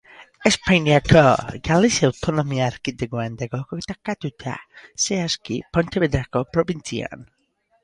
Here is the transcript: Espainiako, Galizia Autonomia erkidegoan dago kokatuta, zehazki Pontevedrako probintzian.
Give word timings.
Espainiako, 0.49 1.21
Galizia 1.67 2.07
Autonomia 2.11 2.69
erkidegoan 2.73 3.37
dago 3.43 3.61
kokatuta, 3.75 4.57
zehazki 5.07 5.61
Pontevedrako 5.79 6.45
probintzian. 6.59 7.31